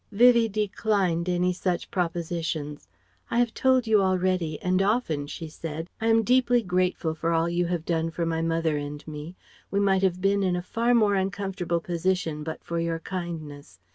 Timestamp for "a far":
10.55-10.95